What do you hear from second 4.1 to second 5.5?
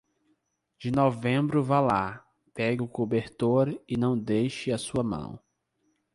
deixe a sua mão.